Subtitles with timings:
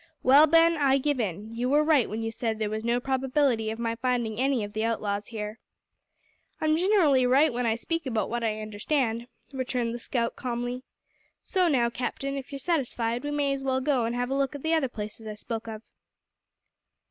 [0.23, 1.53] "Well, Ben, I give in.
[1.53, 4.73] You were right when you said there was no probability of my finding any of
[4.73, 5.59] the outlaws here."
[6.59, 10.81] "I'm ginerally right when I speak about what I understand," returned the scout calmly.
[11.43, 14.55] "So now, Captain, if you're satisfied, we may as well go an' have a look
[14.55, 15.83] at the other places I spoke of."